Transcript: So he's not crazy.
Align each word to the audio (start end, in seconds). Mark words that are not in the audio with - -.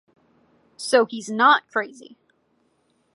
So 0.77 1.05
he's 1.05 1.29
not 1.29 1.67
crazy. 1.67 2.17